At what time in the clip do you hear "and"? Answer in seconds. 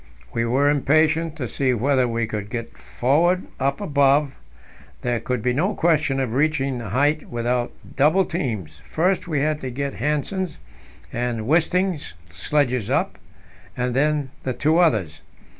11.13-11.41, 13.77-13.95